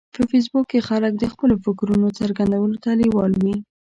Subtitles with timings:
[0.15, 3.55] په فېسبوک کې خلک د خپلو فکرونو څرګندولو ته لیوال وي